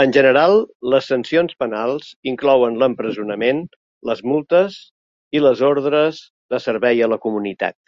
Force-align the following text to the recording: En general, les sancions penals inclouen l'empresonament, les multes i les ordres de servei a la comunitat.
En 0.00 0.12
general, 0.16 0.52
les 0.92 1.08
sancions 1.12 1.56
penals 1.62 2.10
inclouen 2.34 2.76
l'empresonament, 2.82 3.64
les 4.10 4.22
multes 4.32 4.76
i 5.38 5.42
les 5.46 5.62
ordres 5.72 6.20
de 6.54 6.60
servei 6.68 7.02
a 7.08 7.10
la 7.14 7.18
comunitat. 7.26 7.78